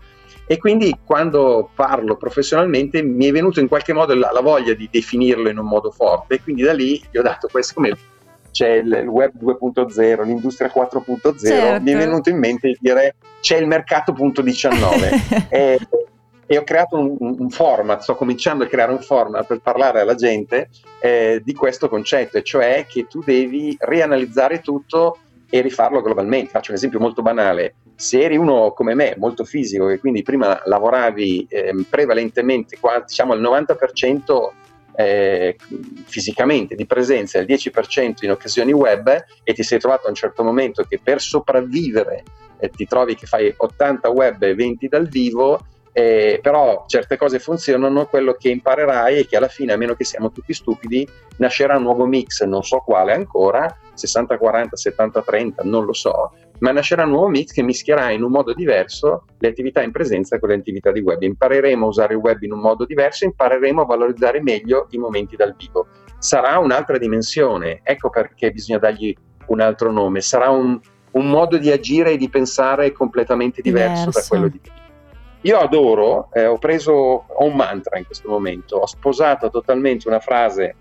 E 0.46 0.58
quindi 0.58 0.98
quando 1.03 1.70
parlo 1.75 2.15
professionalmente 2.15 3.01
mi 3.03 3.25
è 3.25 3.32
venuto 3.34 3.60
in 3.60 3.68
qualche 3.68 3.91
modo 3.91 4.15
la, 4.15 4.32
la 4.32 4.39
voglia 4.39 4.74
di 4.74 4.88
definirlo 4.89 5.50
in 5.50 5.58
un 5.58 5.65
modo 5.65 5.91
forte, 5.91 6.36
e 6.36 6.41
quindi 6.41 6.62
da 6.62 6.72
lì 6.72 7.03
gli 7.12 7.18
ho 7.18 7.22
dato 7.22 7.50
questo 7.51 7.74
come 7.74 7.98
c'è 8.51 8.75
il 8.75 9.06
web 9.06 9.34
2.0, 9.38 10.24
l'industria 10.24 10.72
4.0, 10.74 11.38
certo. 11.38 11.84
mi 11.84 11.91
è 11.91 11.98
venuto 11.98 12.29
in 12.29 12.38
mente 12.38 12.70
di 12.70 12.77
dire 12.79 13.15
c'è 13.41 13.58
il 13.58 13.68
mercato 13.68 14.13
punto 14.13 14.41
19. 14.41 15.12
e, 15.51 15.79
e 16.51 16.58
ho 16.58 16.63
creato 16.63 16.98
un, 16.98 17.15
un, 17.20 17.50
format, 17.51 18.01
sto 18.01 18.15
cominciando 18.15 18.63
a 18.63 18.68
creare 18.68 18.91
un 18.91 19.01
format 19.03 19.46
per 19.46 19.60
parlare 19.60 20.00
alla 20.00 20.15
gente 20.15 20.70
eh, 21.00 21.44
di 21.44 21.53
questo 21.53 21.88
concetto, 21.88 22.39
e 22.39 22.44
cioè 22.44 22.88
che 22.89 23.06
tu 23.06 23.22
devi 23.24 23.77
rianalizzare 23.79 24.60
tutto 24.60 25.20
e 25.48 25.62
rifarlo 25.62 26.01
globalmente. 26.01 26.50
Faccio 26.50 26.72
un 26.72 26.77
esempio 26.77 27.00
molto 27.00 27.22
banale. 27.22 27.75
Se 27.94 28.20
eri 28.20 28.36
uno 28.36 28.72
come 28.72 28.96
me, 28.96 29.13
molto 29.20 29.44
fisico, 29.44 29.89
e 29.89 30.00
quindi 30.00 30.24
prima 30.24 30.60
lavoravi 30.65 31.46
eh, 31.48 31.86
prevalentemente, 31.88 32.79
diciamo 33.06 33.34
al 33.34 33.41
90% 33.41 34.50
eh, 34.96 35.56
fisicamente 36.06 36.74
di 36.74 36.88
presenza 36.88 37.38
del 37.38 37.46
10% 37.56 38.13
in 38.22 38.32
occasioni 38.32 38.72
web 38.72 39.24
e 39.44 39.53
ti 39.53 39.62
sei 39.62 39.77
trovato 39.77 40.08
a 40.08 40.10
un 40.10 40.15
certo 40.15 40.44
momento 40.44 40.84
che 40.84 41.00
per 41.01 41.22
sopravvivere 41.22 42.24
eh, 42.58 42.70
ti 42.70 42.88
trovi 42.88 43.13
che 43.13 43.27
fai 43.27 43.53
80 43.56 44.10
web 44.10 44.41
e 44.41 44.56
20 44.56 44.88
dal 44.88 45.08
vivo, 45.08 45.63
eh, 45.91 46.39
però 46.41 46.86
certe 46.88 47.17
cose 47.17 47.39
funzionano, 47.39 48.05
quello 48.05 48.34
che 48.34 48.50
imparerai 48.50 49.19
è 49.19 49.27
che 49.27 49.38
alla 49.38 49.48
fine, 49.48 49.74
a 49.74 49.77
meno 49.77 49.96
che 49.96 50.03
siamo 50.03 50.31
tutti 50.31 50.53
stupidi, 50.53 51.08
nascerà 51.38 51.77
un 51.77 51.84
nuovo 51.84 52.05
mix, 52.05 52.43
non 52.43 52.63
so 52.63 52.79
quale 52.79 53.13
ancora, 53.13 53.75
60-40, 53.96 54.67
70-30, 54.75 55.53
non 55.63 55.86
lo 55.86 55.93
so, 55.93 56.31
ma 56.60 56.72
nascerà 56.72 57.03
un 57.03 57.12
nuovo 57.12 57.27
mix 57.27 57.51
che 57.51 57.63
mischierà 57.63 58.12
in 58.12 58.24
un 58.24 58.31
modo 58.31 58.53
diverso 58.53 59.25
le 59.38 59.48
attività 59.48 59.81
in 59.81 59.91
presenza 59.91 60.39
con 60.39 60.50
le 60.50 60.55
attività 60.55 60.91
di 60.91 61.00
web. 61.00 61.22
Impareremo 61.22 61.86
a 61.86 61.89
usare 61.89 62.13
il 62.13 62.19
web 62.19 62.41
in 62.43 62.51
un 62.51 62.60
modo 62.60 62.86
diverso, 62.86 63.25
impareremo 63.25 63.81
a 63.81 63.86
valorizzare 63.86 64.41
meglio 64.41 64.88
i 64.91 64.98
momenti 64.98 65.36
dal 65.36 65.55
vivo. 65.58 65.88
Sarà 66.17 66.58
un'altra 66.60 66.98
dimensione, 66.98 67.79
ecco 67.84 68.10
perché 68.10 68.51
bisogna 68.51 68.79
dargli 68.79 69.15
un 69.48 69.62
altro 69.62 69.91
nome, 69.91 70.22
sarà 70.22 70.50
un, 70.50 70.79
un 71.12 71.29
modo 71.29 71.58
di 71.58 71.72
agire 71.72 72.12
e 72.12 72.17
di 72.17 72.29
pensare 72.29 72.91
completamente 72.91 73.62
diverso, 73.62 74.10
diverso. 74.10 74.19
da 74.19 74.25
quello 74.27 74.48
di 74.50 74.60
prima. 74.60 74.78
Io 75.41 75.58
adoro, 75.58 76.29
eh, 76.34 76.46
ho 76.46 76.58
preso, 76.58 76.91
ho 76.93 77.46
un 77.46 77.55
mantra 77.55 77.98
in 77.98 78.05
questo 78.05 78.29
momento, 78.29 78.77
ho 78.77 78.86
sposato 78.86 79.50
totalmente 79.50 80.08
una 80.08 80.19
frase 80.19 80.75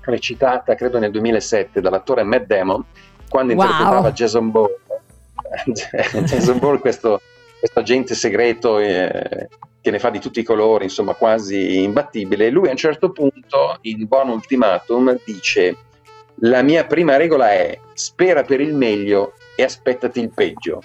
recitata 0.00 0.74
credo 0.74 0.98
nel 0.98 1.10
2007 1.10 1.80
dall'attore 1.80 2.24
Matt 2.24 2.44
Damon 2.44 2.84
quando 3.28 3.54
wow. 3.54 3.62
interpretava 3.64 4.12
Jason 4.12 4.50
Bourne 4.50 4.76
Jason 6.24 6.58
Bourne, 6.58 6.80
questo, 6.80 7.20
questo, 7.58 7.78
agente 7.78 8.14
segreto 8.14 8.78
eh, 8.78 9.48
che 9.80 9.90
ne 9.90 9.98
fa 9.98 10.10
di 10.10 10.18
tutti 10.18 10.40
i 10.40 10.44
colori, 10.44 10.84
insomma 10.84 11.14
quasi 11.14 11.82
imbattibile, 11.82 12.50
lui 12.50 12.68
a 12.68 12.72
un 12.72 12.76
certo 12.76 13.10
punto 13.10 13.78
in 13.82 14.06
Buon 14.06 14.30
Ultimatum 14.30 15.18
dice 15.24 15.76
la 16.38 16.62
mia 16.62 16.84
prima 16.84 17.16
regola 17.16 17.52
è 17.52 17.78
spera 17.92 18.42
per 18.42 18.60
il 18.60 18.74
meglio 18.74 19.34
e 19.54 19.62
aspettati 19.62 20.20
il 20.20 20.30
peggio. 20.30 20.82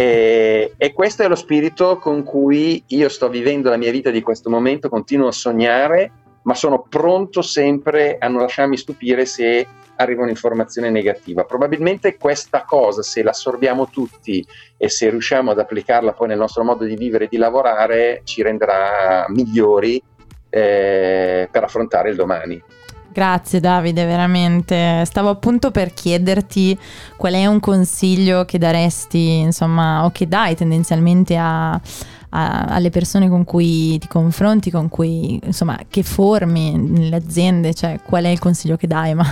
E, 0.00 0.74
e, 0.76 0.92
questo 0.92 1.24
è 1.24 1.28
lo 1.28 1.34
spirito 1.34 1.98
con 1.98 2.22
cui 2.22 2.84
io 2.86 3.08
sto 3.08 3.28
vivendo 3.28 3.68
la 3.68 3.76
mia 3.76 3.90
vita 3.90 4.10
di 4.10 4.22
questo 4.22 4.48
momento, 4.48 4.88
continuo 4.88 5.26
a 5.26 5.32
sognare, 5.32 6.12
ma 6.42 6.54
sono 6.54 6.86
pronto 6.88 7.42
sempre 7.42 8.16
a 8.16 8.28
non 8.28 8.42
lasciarmi 8.42 8.76
stupire 8.76 9.26
se 9.26 9.66
arriva 9.96 10.22
un'informazione 10.22 10.88
negativa. 10.90 11.42
Probabilmente 11.42 12.16
questa 12.16 12.62
cosa, 12.62 13.02
se 13.02 13.24
l'assorbiamo 13.24 13.88
tutti 13.88 14.46
e 14.76 14.88
se 14.88 15.10
riusciamo 15.10 15.50
ad 15.50 15.58
applicarla 15.58 16.12
poi 16.12 16.28
nel 16.28 16.38
nostro 16.38 16.62
modo 16.62 16.84
di 16.84 16.94
vivere 16.94 17.24
e 17.24 17.28
di 17.28 17.36
lavorare, 17.36 18.20
ci 18.22 18.40
renderà 18.40 19.26
migliori 19.30 20.00
eh, 20.48 21.48
per 21.50 21.64
affrontare 21.64 22.10
il 22.10 22.14
domani. 22.14 22.62
Grazie 23.12 23.60
Davide, 23.60 24.04
veramente. 24.04 25.02
Stavo 25.04 25.28
appunto 25.30 25.70
per 25.70 25.92
chiederti 25.92 26.78
qual 27.16 27.34
è 27.34 27.46
un 27.46 27.58
consiglio 27.58 28.44
che 28.44 28.58
daresti, 28.58 29.38
insomma, 29.38 30.04
o 30.04 30.10
che 30.10 30.28
dai 30.28 30.54
tendenzialmente 30.54 31.36
a, 31.36 31.72
a, 31.72 31.80
alle 32.30 32.90
persone 32.90 33.28
con 33.28 33.44
cui 33.44 33.98
ti 33.98 34.06
confronti, 34.06 34.70
con 34.70 34.88
cui, 34.88 35.40
insomma, 35.42 35.78
che 35.88 36.02
formi 36.02 36.76
nelle 36.76 37.16
aziende, 37.16 37.74
cioè 37.74 37.98
qual 38.02 38.24
è 38.24 38.28
il 38.28 38.38
consiglio 38.38 38.76
che 38.76 38.86
dai, 38.86 39.14
ma 39.14 39.26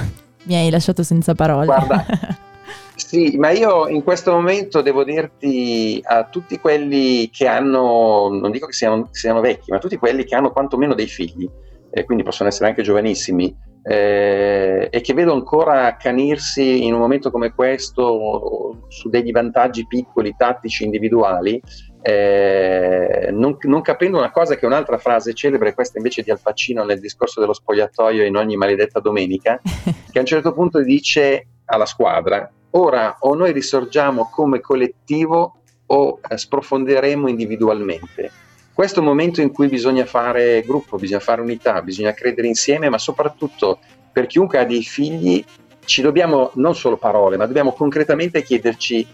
mi 0.44 0.56
hai 0.56 0.70
lasciato 0.70 1.02
senza 1.02 1.34
parole. 1.34 1.66
Guarda, 1.66 2.04
sì, 2.96 3.36
ma 3.36 3.50
io 3.50 3.88
in 3.88 4.02
questo 4.02 4.32
momento 4.32 4.80
devo 4.80 5.04
dirti 5.04 6.00
a 6.04 6.24
tutti 6.24 6.58
quelli 6.58 7.28
che 7.30 7.46
hanno, 7.46 8.28
non 8.30 8.50
dico 8.50 8.66
che 8.66 8.72
siano, 8.72 9.08
siano 9.12 9.40
vecchi, 9.40 9.70
ma 9.70 9.78
tutti 9.78 9.96
quelli 9.96 10.24
che 10.24 10.34
hanno 10.34 10.50
quantomeno 10.50 10.94
dei 10.94 11.06
figli, 11.06 11.48
e 11.96 12.04
quindi 12.04 12.24
possono 12.24 12.50
essere 12.50 12.68
anche 12.68 12.82
giovanissimi, 12.82 13.56
eh, 13.82 14.88
e 14.90 15.00
che 15.00 15.14
vedo 15.14 15.32
ancora 15.32 15.86
accanirsi 15.86 16.84
in 16.84 16.92
un 16.92 17.00
momento 17.00 17.30
come 17.30 17.54
questo 17.54 18.84
su 18.88 19.08
degli 19.08 19.30
vantaggi 19.30 19.86
piccoli, 19.86 20.34
tattici, 20.36 20.84
individuali, 20.84 21.58
eh, 22.02 23.30
non, 23.32 23.56
non, 23.62 23.80
capendo 23.80 24.18
una 24.18 24.30
cosa 24.30 24.56
che 24.56 24.60
è 24.60 24.66
un'altra 24.66 24.98
frase 24.98 25.32
celebre, 25.32 25.72
questa 25.72 25.96
invece 25.96 26.20
di 26.20 26.30
Al 26.30 26.40
Pacino 26.42 26.84
nel 26.84 27.00
discorso 27.00 27.40
dello 27.40 27.54
spogliatoio 27.54 28.26
in 28.26 28.36
ogni 28.36 28.56
maledetta 28.56 29.00
domenica, 29.00 29.58
che 29.64 30.18
a 30.18 30.20
un 30.20 30.26
certo 30.26 30.52
punto 30.52 30.82
dice 30.82 31.46
alla 31.64 31.86
squadra, 31.86 32.46
ora 32.72 33.16
o 33.20 33.34
noi 33.34 33.52
risorgiamo 33.52 34.28
come 34.30 34.60
collettivo 34.60 35.62
o 35.86 36.20
eh, 36.28 36.36
sprofonderemo 36.36 37.26
individualmente. 37.26 38.44
Questo 38.76 38.98
è 38.98 39.02
un 39.02 39.08
momento 39.08 39.40
in 39.40 39.52
cui 39.52 39.68
bisogna 39.68 40.04
fare 40.04 40.60
gruppo, 40.60 40.98
bisogna 40.98 41.20
fare 41.20 41.40
unità, 41.40 41.80
bisogna 41.80 42.12
credere 42.12 42.46
insieme, 42.46 42.90
ma 42.90 42.98
soprattutto 42.98 43.78
per 44.12 44.26
chiunque 44.26 44.58
ha 44.58 44.66
dei 44.66 44.82
figli 44.82 45.42
ci 45.86 46.02
dobbiamo 46.02 46.50
non 46.56 46.74
solo 46.74 46.98
parole, 46.98 47.38
ma 47.38 47.46
dobbiamo 47.46 47.72
concretamente 47.72 48.42
chiederci 48.42 49.06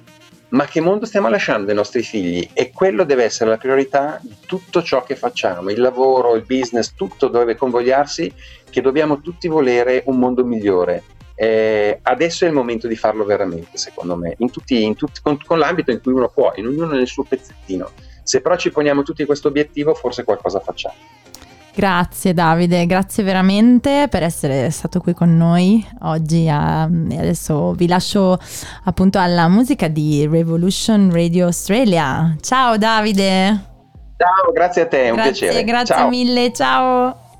ma 0.48 0.64
che 0.64 0.80
mondo 0.80 1.06
stiamo 1.06 1.28
lasciando 1.28 1.70
ai 1.70 1.76
nostri 1.76 2.02
figli? 2.02 2.48
E 2.52 2.72
quello 2.72 3.04
deve 3.04 3.22
essere 3.22 3.50
la 3.50 3.56
priorità 3.56 4.18
di 4.20 4.34
tutto 4.44 4.82
ciò 4.82 5.04
che 5.04 5.14
facciamo, 5.14 5.70
il 5.70 5.80
lavoro, 5.80 6.34
il 6.34 6.42
business, 6.44 6.94
tutto 6.96 7.28
deve 7.28 7.54
convogliarsi 7.54 8.34
che 8.68 8.80
dobbiamo 8.80 9.20
tutti 9.20 9.46
volere 9.46 10.02
un 10.06 10.18
mondo 10.18 10.44
migliore. 10.44 11.04
Eh, 11.36 12.00
adesso 12.02 12.44
è 12.44 12.48
il 12.48 12.54
momento 12.54 12.88
di 12.88 12.96
farlo 12.96 13.24
veramente, 13.24 13.78
secondo 13.78 14.16
me, 14.16 14.34
in 14.38 14.50
tutti, 14.50 14.82
in 14.82 14.96
tutti, 14.96 15.20
con, 15.22 15.38
con 15.46 15.60
l'ambito 15.60 15.92
in 15.92 16.00
cui 16.02 16.14
uno 16.14 16.28
può, 16.28 16.52
in 16.56 16.66
ognuno 16.66 16.94
nel 16.94 17.06
suo 17.06 17.22
pezzettino. 17.22 17.90
Se 18.22 18.40
però 18.40 18.56
ci 18.56 18.70
poniamo 18.70 19.02
tutti 19.02 19.24
questo 19.24 19.48
obiettivo, 19.48 19.94
forse 19.94 20.24
qualcosa 20.24 20.60
facciamo. 20.60 20.94
Grazie 21.74 22.34
Davide, 22.34 22.84
grazie 22.84 23.24
veramente 23.24 24.06
per 24.10 24.22
essere 24.22 24.68
stato 24.70 25.00
qui 25.00 25.14
con 25.14 25.34
noi 25.36 25.84
oggi. 26.02 26.46
A, 26.46 26.86
e 27.08 27.18
adesso 27.18 27.72
vi 27.72 27.88
lascio 27.88 28.38
appunto 28.84 29.18
alla 29.18 29.48
musica 29.48 29.88
di 29.88 30.26
Revolution 30.26 31.10
Radio 31.10 31.46
Australia. 31.46 32.36
Ciao 32.42 32.76
Davide. 32.76 33.70
Ciao, 34.18 34.52
grazie 34.52 34.82
a 34.82 34.86
te, 34.86 35.04
è 35.04 35.10
un 35.10 35.16
grazie, 35.16 35.32
piacere. 35.32 35.64
Grazie 35.64 35.94
ciao. 35.94 36.08
mille, 36.08 36.52
ciao. 36.52 37.30